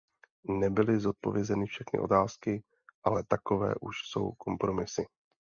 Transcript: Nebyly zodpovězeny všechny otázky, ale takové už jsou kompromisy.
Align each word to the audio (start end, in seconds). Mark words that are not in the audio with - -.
Nebyly 0.45 0.99
zodpovězeny 0.99 1.65
všechny 1.65 1.99
otázky, 1.99 2.63
ale 3.03 3.23
takové 3.23 3.75
už 3.81 3.97
jsou 4.05 4.31
kompromisy. 4.31 5.05